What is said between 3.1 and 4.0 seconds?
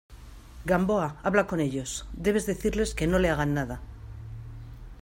le hagan nada.